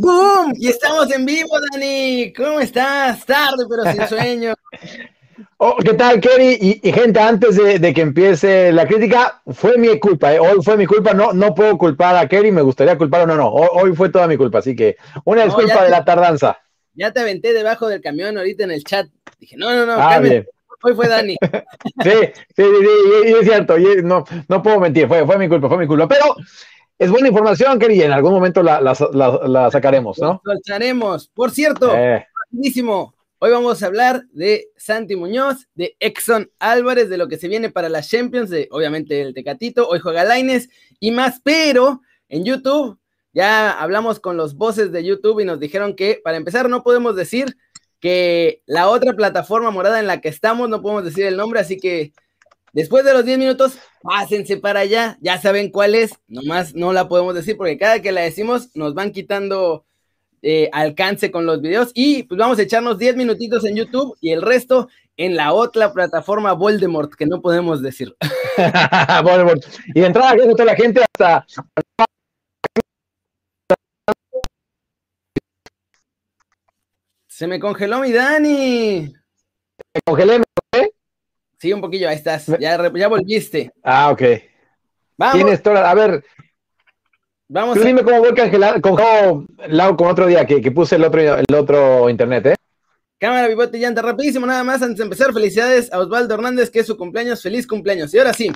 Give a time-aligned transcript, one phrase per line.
[0.00, 0.52] ¡Boom!
[0.56, 2.32] Y estamos en vivo, Dani.
[2.32, 3.24] ¿Cómo estás?
[3.26, 4.54] Tarde, pero sin sueño.
[5.60, 6.80] Oh, ¿Qué tal, Kerry?
[6.82, 10.32] Y, gente, antes de, que empiece la crítica, fue mi culpa.
[10.32, 10.38] ¿eh?
[10.38, 11.12] Hoy fue mi culpa.
[11.14, 12.52] No, no puedo culpar a Kerry.
[12.52, 13.48] Me gustaría culpar o no, no.
[13.48, 14.58] Hoy, fue toda mi culpa.
[14.58, 16.58] Así que una disculpa de la tardanza.
[16.94, 19.08] Ya te aventé debajo del camión ahorita en el chat.
[19.40, 19.94] Dije, no, no, no.
[19.94, 20.20] Ah,
[20.80, 21.36] Hoy fue Dani.
[22.04, 22.10] sí,
[22.56, 23.76] sí, sí, es cierto.
[24.04, 25.08] no, no puedo mentir.
[25.08, 26.06] Fue, fue mi culpa, fue mi culpa.
[26.06, 26.36] Pero
[26.96, 30.40] es buena información, Kerry, en algún momento la, sacaremos, ¿no?
[30.44, 31.28] La sacaremos.
[31.34, 32.28] Por cierto, eh.
[33.40, 37.70] Hoy vamos a hablar de Santi Muñoz, de Exxon Álvarez, de lo que se viene
[37.70, 42.98] para las Champions, de obviamente el Tecatito, hoy juega Laines y más, pero en YouTube
[43.32, 47.14] ya hablamos con los voces de YouTube y nos dijeron que para empezar no podemos
[47.14, 47.56] decir
[48.00, 51.78] que la otra plataforma morada en la que estamos, no podemos decir el nombre, así
[51.78, 52.12] que
[52.74, 57.08] Después de los 10 minutos, pásense para allá, ya saben cuál es, nomás no la
[57.08, 59.86] podemos decir porque cada que la decimos nos van quitando
[60.42, 64.30] eh, alcance con los videos y pues vamos a echarnos 10 minutitos en YouTube y
[64.30, 68.14] el resto en la otra plataforma Voldemort que no podemos decir.
[69.24, 69.64] Voldemort.
[69.94, 71.46] Y de entrada, gracias a toda la gente hasta...
[77.26, 79.12] Se me congeló mi Dani.
[79.94, 80.42] Me congelé,
[81.58, 82.46] Sí, un poquillo, ahí estás.
[82.60, 83.72] Ya, ya volviste.
[83.82, 84.22] Ah, ok.
[85.16, 85.34] Vamos.
[85.34, 85.90] Tienes toda.
[85.90, 86.24] A ver.
[87.48, 87.78] Vamos.
[87.78, 92.10] Tú dime cómo voy a con, con otro día que, puse el otro, el otro
[92.10, 92.54] internet, ¿eh?
[93.18, 94.82] Cámara, bibote y llanta, rapidísimo, nada más.
[94.82, 97.42] Antes de empezar, felicidades a Osvaldo Hernández, que es su cumpleaños.
[97.42, 98.14] Feliz cumpleaños.
[98.14, 98.52] Y ahora sí,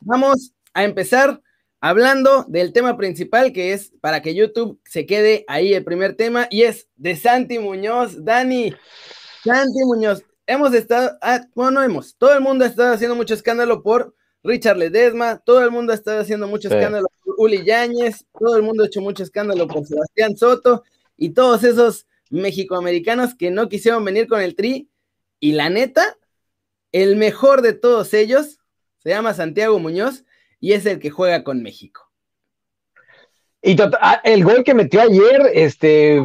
[0.00, 1.42] vamos a empezar
[1.80, 6.46] hablando del tema principal, que es para que YouTube se quede ahí el primer tema,
[6.50, 8.24] y es de Santi Muñoz.
[8.24, 8.72] Dani,
[9.44, 13.34] Santi Muñoz, hemos estado, ah, bueno, no hemos, todo el mundo ha estado haciendo mucho
[13.34, 18.24] escándalo por Richard Ledesma, todo el mundo ha estado haciendo mucho escándalo por Uli Yáñez,
[18.38, 20.84] todo el mundo ha hecho mucho escándalo por Sebastián Soto
[21.16, 24.88] y todos esos mexicoamericanos que no quisieron venir con el tri.
[25.38, 26.16] Y la neta,
[26.92, 28.58] el mejor de todos ellos
[28.98, 30.24] se llama Santiago Muñoz
[30.60, 32.10] y es el que juega con México.
[33.62, 36.22] Y tota, ah, el gol que metió ayer, este,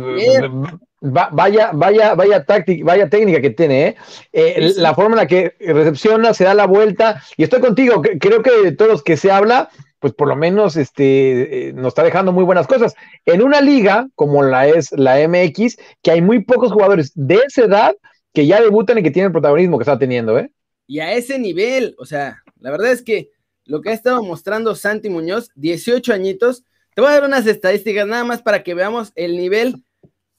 [1.02, 3.96] vaya, vaya, vaya táctica, vaya técnica que tiene, ¿eh?
[4.32, 8.42] eh la forma en la que recepciona, se da la vuelta, y estoy contigo, creo
[8.42, 9.70] que de todos los que se habla,
[10.00, 12.96] pues por lo menos este, eh, nos está dejando muy buenas cosas.
[13.26, 17.66] En una liga como la es la MX, que hay muy pocos jugadores de esa
[17.66, 17.96] edad
[18.34, 20.52] que ya debutan y que tienen el protagonismo que está teniendo, ¿eh?
[20.88, 23.30] Y a ese nivel, o sea, la verdad es que
[23.66, 26.64] lo que ha estado mostrando Santi Muñoz, 18 añitos,
[26.96, 29.84] te voy a dar unas estadísticas nada más para que veamos el nivel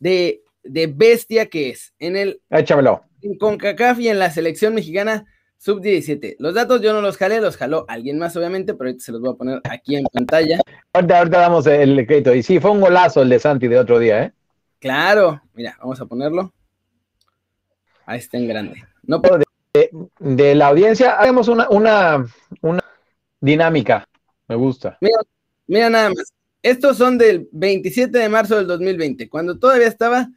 [0.00, 1.94] de de bestia que es.
[1.98, 3.04] En el Échamelo.
[3.20, 5.26] En CONCACAF y en la selección mexicana
[5.58, 6.36] sub-17.
[6.38, 9.20] Los datos yo no los jalé, los jaló alguien más, obviamente, pero ahorita se los
[9.20, 10.58] voy a poner aquí en pantalla.
[10.92, 12.34] Ahorita, damos el crédito.
[12.34, 14.32] Y sí, fue un golazo el de Santi de otro día, ¿eh?
[14.80, 16.52] Claro, mira, vamos a ponerlo.
[18.04, 18.82] Ahí está en grande.
[19.04, 19.22] No
[19.72, 22.26] de, de, la audiencia, hagamos una, una,
[22.60, 22.82] una
[23.40, 24.08] dinámica.
[24.48, 24.98] Me gusta.
[25.00, 25.18] Mira,
[25.68, 26.32] mira nada más.
[26.60, 30.28] Estos son del 27 de marzo del 2020, cuando todavía estaba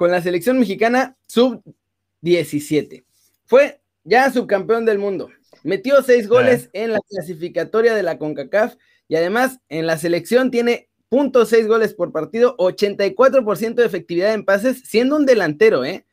[0.00, 3.04] con la selección mexicana sub-17.
[3.44, 5.28] Fue ya subcampeón del mundo.
[5.62, 8.76] Metió seis goles en la clasificatoria de la CONCACAF
[9.08, 14.80] y además en la selección tiene .6 goles por partido, 84% de efectividad en pases,
[14.86, 16.06] siendo un delantero, ¿eh?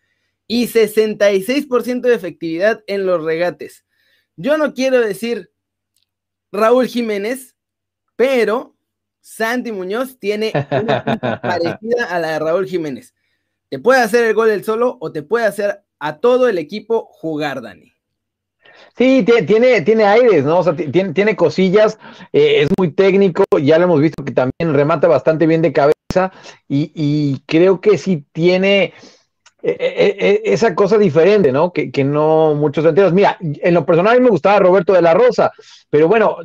[0.48, 3.86] Y 66% de efectividad en los regates.
[4.36, 5.50] Yo no quiero decir
[6.52, 7.56] Raúl Jiménez,
[8.18, 8.76] pero
[9.22, 11.06] Santi Muñoz tiene una
[11.42, 13.14] parecida a la de Raúl Jiménez.
[13.70, 17.08] Te puede hacer el gol él solo o te puede hacer a todo el equipo
[17.12, 17.94] jugar, Dani.
[18.96, 20.60] Sí, tiene, tiene aires, ¿no?
[20.60, 22.00] O sea, tiene, tiene cosillas,
[22.32, 26.32] eh, es muy técnico, ya lo hemos visto que también remata bastante bien de cabeza
[26.68, 28.94] y, creo que sí tiene
[29.62, 31.72] eh, eh, esa cosa diferente, ¿no?
[31.72, 33.14] Que, que no muchos enteros.
[33.14, 35.52] Mira, en lo personal me gustaba Roberto de la Rosa,
[35.90, 36.38] pero bueno,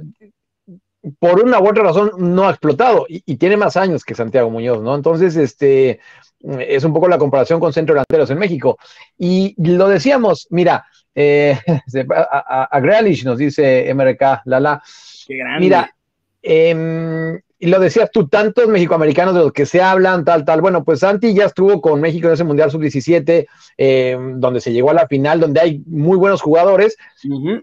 [1.19, 4.83] por una u otra razón no ha explotado y, tiene más años que Santiago Muñoz,
[4.83, 4.95] ¿no?
[4.95, 6.01] Entonces, este
[6.41, 8.79] es un poco la comparación con centro delanteros en México.
[9.19, 11.59] Y lo decíamos, mira, eh,
[12.17, 12.81] a, a,
[13.25, 14.83] nos dice MRK, Lala.
[15.27, 15.61] Qué grande.
[15.61, 15.95] Mira,
[16.43, 20.61] em, y lo decías tú, tantos mexicoamericanos de los que se hablan, tal, tal.
[20.61, 23.47] Bueno, pues Santi ya estuvo con México en ese Mundial Sub-17,
[23.77, 26.97] em, donde se llegó a la final, donde hay muy buenos jugadores.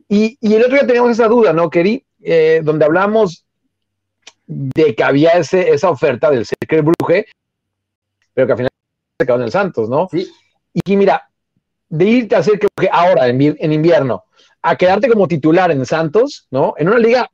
[0.08, 2.06] y, y, el otro día teníamos esa duda, ¿no, Keri?
[2.22, 3.46] Eh, donde hablamos
[4.46, 7.28] de que había ese, esa oferta del Cercle Bruje,
[8.34, 8.70] pero que al final
[9.20, 10.08] se quedó en el Santos, ¿no?
[10.10, 10.28] Sí.
[10.74, 11.30] Y mira,
[11.88, 14.24] de irte a Cercle Bruje ahora, en, invierno,
[14.62, 16.74] a quedarte como titular en Santos, ¿no?
[16.78, 17.30] En una liga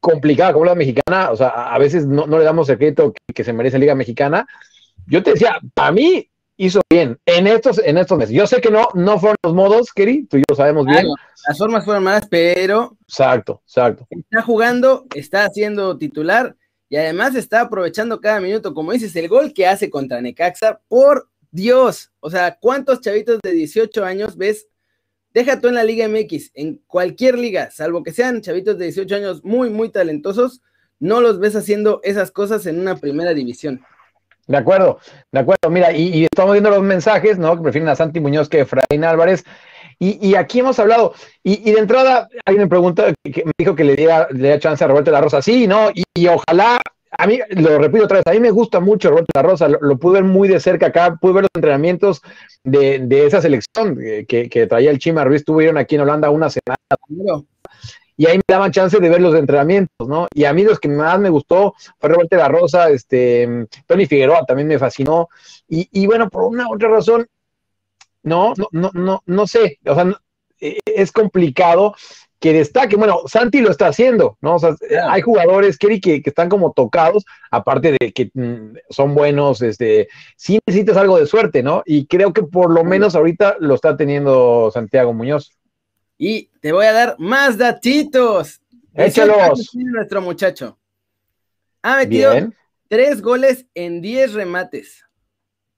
[0.00, 3.52] complicada como la mexicana, o sea, a veces no, le damos el crédito que, se
[3.52, 4.46] merece la liga mexicana.
[5.06, 6.28] Yo te decía, para mí
[6.60, 8.34] hizo bien en estos, en estos meses.
[8.34, 11.06] Yo sé que no, no fueron los modos, Keri, tú y yo sabemos bien.
[11.48, 12.98] Las formas fueron malas, pero.
[13.08, 14.06] Exacto, exacto.
[14.10, 16.54] Está jugando, está haciendo titular
[16.90, 18.74] y además está aprovechando cada minuto.
[18.74, 22.12] Como dices, el gol que hace contra Necaxa, por Dios.
[22.20, 24.68] O sea, ¿cuántos chavitos de 18 años ves?
[25.32, 29.14] Deja tú en la Liga MX, en cualquier liga, salvo que sean chavitos de 18
[29.14, 30.60] años muy, muy talentosos,
[30.98, 33.80] no los ves haciendo esas cosas en una primera división.
[34.50, 34.98] De acuerdo,
[35.30, 35.70] de acuerdo.
[35.70, 37.56] Mira, y, estamos viendo los mensajes, ¿no?
[37.56, 39.44] Que prefieren a Santi Muñoz que a Efraín Álvarez.
[40.00, 41.14] Y, aquí hemos hablado,
[41.44, 44.88] y, de entrada alguien me pregunta, que me dijo que le diera, le chance a
[44.88, 45.40] Roberto La Rosa.
[45.40, 45.90] Sí, ¿no?
[45.94, 46.80] Y, ojalá,
[47.12, 49.98] a mí, lo repito otra vez, a mí me gusta mucho Roberto La Rosa, lo,
[49.98, 52.20] pude ver muy de cerca acá, pude ver los entrenamientos
[52.64, 56.76] de, esa selección que, que, traía el Chima Ruiz, estuvieron aquí en Holanda una semana
[58.20, 60.28] y ahí me daban chance de ver los entrenamientos, ¿no?
[60.34, 64.44] Y a mí los que más me gustó fue Roberto La Rosa, este, Tony Figueroa
[64.44, 65.30] también me fascinó,
[65.66, 67.26] y, bueno, por una u otra razón,
[68.22, 70.12] no, no, no, no, no sé, o sea,
[70.60, 71.94] e, es complicado
[72.38, 72.96] que destaque.
[72.96, 74.56] Bueno, Santi lo está haciendo, ¿no?
[74.56, 74.76] O sea,
[75.08, 80.08] hay jugadores, Kerry, que, que, están como tocados, aparte de que mm, son buenos, este,
[80.36, 81.82] sí necesitas algo de suerte, ¿no?
[81.86, 85.52] Y creo que por lo menos ahorita lo está teniendo Santiago Muñoz.
[86.22, 88.60] Y te voy a dar más datitos.
[88.92, 89.70] Échalos.
[89.72, 90.78] Nuestro muchacho.
[91.80, 92.34] Ha metido
[92.88, 95.06] tres goles en diez remates.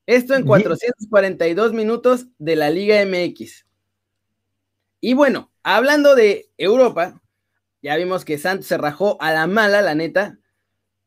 [0.04, 3.64] Esto en 442 minutos de la Liga MX.
[5.00, 7.22] Y bueno, hablando de Europa,
[7.80, 10.40] ya vimos que Santos se rajó a la mala, la neta,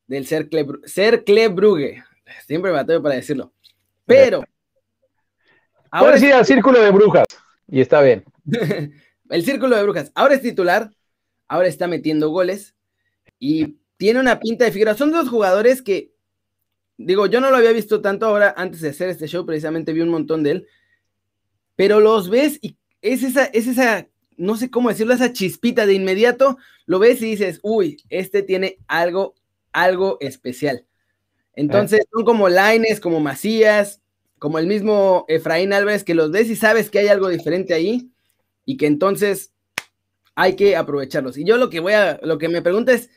[0.08, 2.06] del Cercle, Brugge.
[2.48, 3.52] Siempre me bateo para decirlo.
[4.06, 4.46] Pero.
[5.92, 7.28] Ahora Puedes ir al círculo de brujas
[7.68, 8.24] y está bien.
[9.30, 10.12] el círculo de brujas.
[10.16, 10.92] Ahora es titular,
[11.48, 12.75] ahora está metiendo goles
[13.39, 14.95] y tiene una pinta de figura.
[14.95, 16.12] Son dos jugadores que,
[16.98, 20.01] digo, yo no lo había visto tanto ahora antes de hacer este show, precisamente vi
[20.01, 20.68] un montón de él,
[21.75, 24.07] pero los ves y es esa, es esa,
[24.38, 28.77] no sé cómo decirlo, esa chispita de inmediato, lo ves y dices, uy, este tiene
[28.88, 29.36] algo,
[29.72, 30.86] algo especial.
[31.54, 34.01] Entonces son como Laines, como Macías,
[34.39, 38.12] como el mismo Efraín Álvarez, que los ves y sabes que hay algo diferente ahí
[38.65, 39.53] y que entonces
[40.35, 41.38] hay que aprovecharlos.
[41.38, 43.09] Y yo lo que voy a, lo que me pregunta es,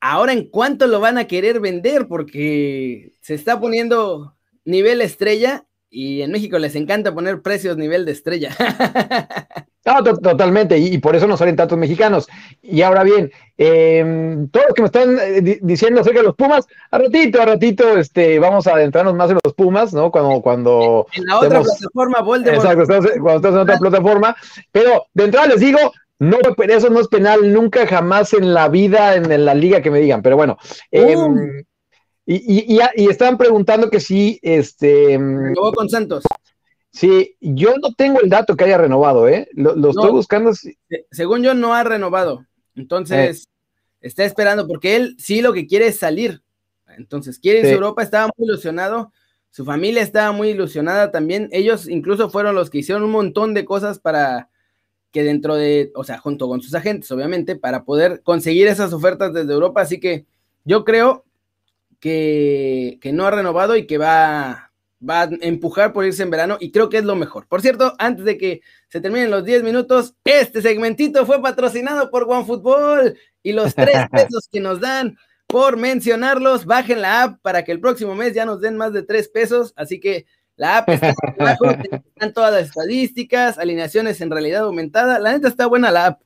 [0.00, 6.22] ahora en cuánto lo van a querer vender, porque se está poniendo nivel estrella y
[6.22, 8.50] en México les encanta poner precios nivel de estrella.
[9.82, 12.28] No, totalmente, y, por eso no salen tantos mexicanos.
[12.60, 16.66] Y ahora bien, eh, todo lo que me están eh, diciendo acerca de los Pumas,
[16.90, 20.10] a ratito, a ratito, este, vamos a adentrarnos más en los Pumas, ¿no?
[20.10, 22.62] Cuando, cuando en la otra plataforma, Voldemort.
[22.62, 24.36] Exacto, cuando estás en otra plataforma.
[24.70, 25.78] Pero de entrada les digo,
[26.18, 26.36] no,
[26.68, 30.20] eso no es penal nunca jamás en la vida, en, la liga que me digan.
[30.20, 30.58] Pero bueno,
[30.90, 31.64] em,
[32.32, 35.18] y, y, y, estaban preguntando que si este.
[35.18, 36.22] Renovó con Santos.
[36.92, 39.48] Sí, yo no tengo el dato que haya renovado, ¿eh?
[39.52, 40.52] Lo, estoy buscando.
[41.10, 42.46] Según yo, no ha renovado.
[42.76, 43.48] Entonces, eh.
[44.00, 46.40] está esperando, porque él sí lo que quiere es salir.
[46.96, 49.12] Entonces, quiere irse a Europa, estaba muy ilusionado.
[49.50, 51.48] Su familia estaba muy ilusionada también.
[51.50, 54.50] Ellos incluso fueron los que hicieron un montón de cosas para
[55.10, 59.34] que dentro de, o sea, junto con sus agentes, obviamente, para poder conseguir esas ofertas
[59.34, 59.80] desde Europa.
[59.80, 60.26] Así que
[60.64, 61.24] yo creo
[62.00, 64.72] que, que no ha renovado y que va,
[65.08, 67.46] va a empujar por irse en verano y creo que es lo mejor.
[67.46, 72.24] Por cierto, antes de que se terminen los 10 minutos, este segmentito fue patrocinado por
[72.24, 75.16] OneFootball y los tres pesos que nos dan
[75.46, 79.02] por mencionarlos, bajen la app para que el próximo mes ya nos den más de
[79.02, 80.26] 3 pesos, así que
[80.56, 81.64] la app está abajo,
[82.14, 86.20] están todas las estadísticas, alineaciones en realidad aumentada, la neta está buena la app.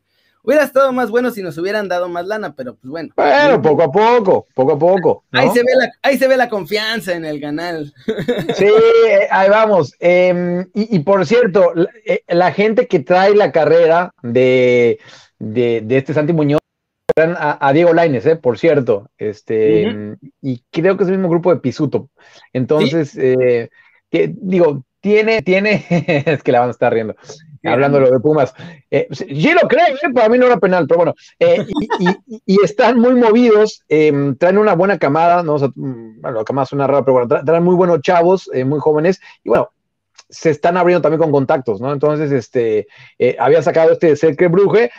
[0.47, 3.15] Hubiera estado más bueno si nos hubieran dado más lana, pero pues bueno.
[3.17, 5.25] Bueno, poco a poco, poco a poco.
[5.33, 7.93] Ahí, se ve la, ahí se ve la confianza en el canal.
[8.55, 8.67] Sí,
[9.31, 9.95] ahí vamos.
[10.01, 11.73] Em, y, por cierto,
[12.05, 14.99] eh, la, gente que trae la carrera de,
[15.39, 16.61] de, este Santi Muñoz,
[17.17, 21.55] a, a, Diego Laines, eh, por cierto, este, y creo que es el mismo grupo
[21.55, 22.11] de Pisuto.
[22.53, 23.71] Entonces, eh,
[24.11, 25.87] que, digo, tiene, tiene,
[26.27, 27.17] es que la van a estar riendo
[27.64, 28.54] hablando de lo de Pumas.
[28.90, 31.14] Eh, sí lo creo, eh, para mí no era penal, pero bueno.
[31.38, 31.66] Eh,
[32.47, 36.87] y, están muy movidos, em, traen una buena camada, no mm, bueno, la camada suena
[36.87, 39.71] rara, pero bueno, traen muy buenos chavos, eh, muy jóvenes, y bueno,
[40.28, 41.92] se están abriendo también con contactos, ¿no?
[41.92, 42.87] Entonces, este,
[43.38, 44.90] había sacado este Cercle Bruje,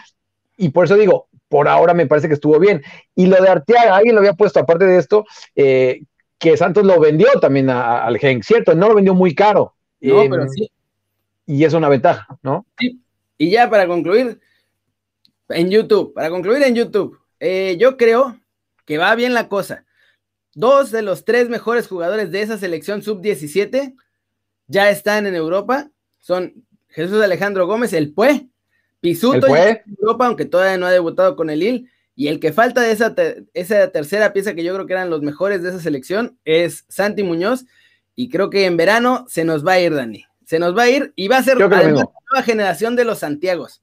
[0.58, 2.82] y por eso digo, por ahora me parece que estuvo bien.
[3.16, 6.02] Y lo de Arteaga, alguien lo había puesto, aparte de esto, eh,
[6.38, 8.76] que Santos lo vendió también al Gen, ¿cierto?
[8.76, 9.74] No lo vendió muy caro.
[10.02, 10.70] No, pero em, sí.
[11.46, 12.66] Y es una ventaja, ¿no?
[12.78, 13.02] Sí.
[13.38, 14.40] Y ya para concluir,
[15.50, 18.40] en YouTube, para concluir en YouTube, eh, yo creo
[18.86, 19.86] que va bien la cosa.
[20.54, 23.96] Dos de los tres mejores jugadores de esa selección sub-17
[24.68, 25.92] ya están en Europa.
[26.20, 28.48] Son Jesús Alejandro Gómez, el Pue,
[29.02, 31.92] Pisuto en Europa, aunque todavía no ha debutado con el IL.
[32.16, 33.14] Y el que falta de esa,
[33.54, 37.22] esa tercera pieza que yo creo que eran los mejores de esa selección es Santi
[37.22, 37.66] Muñoz.
[38.16, 40.26] Y creo que en verano se nos va a ir, Dani.
[40.46, 43.82] Se nos va a ir y va a ser la nueva generación de los Santiagos.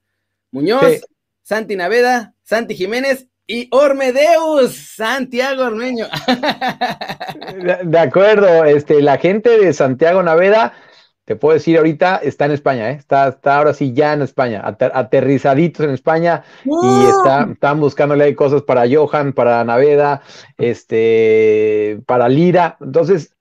[0.50, 1.02] Muñoz,
[1.42, 6.06] Santi Naveda, Santi Jiménez y Ormedeus, Santiago Ormeño.
[7.84, 10.74] de, acuerdo, este, la gente de Santiago Naveda,
[11.24, 12.94] te puedo decir ahorita, está en España, ¿eh?
[12.94, 18.62] está, está ahora sí ya en España, aterrizaditos en España y está, están buscándole cosas
[18.62, 20.22] para Johan, para Naveda,
[20.58, 22.76] este, para Lira.
[22.80, 23.34] Entonces,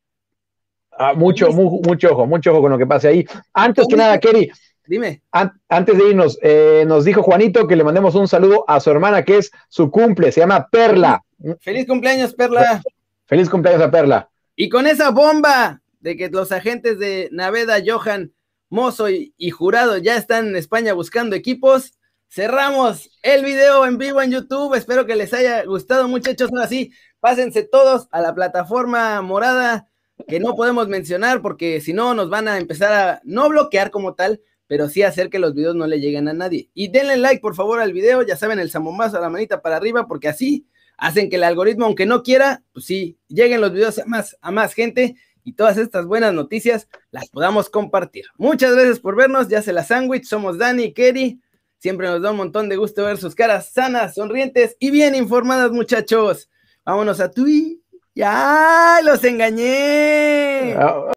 [1.02, 3.26] ah, mucho, mucho ojo, mucho ojo con lo que pase ahí.
[3.54, 4.52] Antes que nada, Kerry,
[4.86, 5.22] Dime.
[5.32, 9.24] antes de irnos, eh, nos dijo Juanito que le mandemos un saludo a su hermana,
[9.24, 11.24] que es su cumple, se llama Perla.
[11.60, 12.82] Feliz cumpleaños, Perla.
[13.26, 14.30] Feliz cumpleaños a Perla.
[14.56, 18.34] Y con esa bomba de que los agentes de Naveda, Johan,
[18.70, 21.98] Mozo y, Jurado ya están en España buscando equipos,
[22.30, 24.76] cerramos el video en vivo en YouTube.
[24.76, 26.50] Espero que les haya gustado, muchachos.
[26.52, 29.91] Ahora sí, pásense todos a la plataforma morada
[30.28, 34.14] que no podemos mencionar porque si no nos van a empezar a no bloquear como
[34.16, 36.70] tal, pero sí hacer que los videos no le lleguen a nadie.
[36.74, 39.76] Y denle like, por favor, al video, ya saben, el zambombazo a la manita para
[39.76, 40.66] arriba, porque así
[40.98, 44.52] hacen que el algoritmo, aunque no quiera, pues sí, lleguen los videos a más, a
[44.52, 48.26] más gente y todas estas buenas noticias las podamos compartir.
[48.38, 51.42] Muchas gracias por vernos, ya se la sándwich, somos Dani y Kerry,
[51.80, 55.72] siempre nos da un montón de gusto ver sus caras sanas, sonrientes y bien informadas,
[55.72, 56.50] muchachos.
[56.86, 57.81] Vámonos a Tui.
[58.14, 60.76] Ya, los engañé.
[60.78, 61.02] Ah,